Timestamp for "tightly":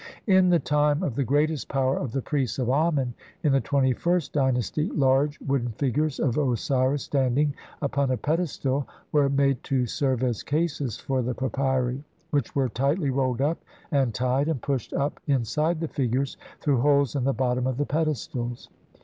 12.69-13.11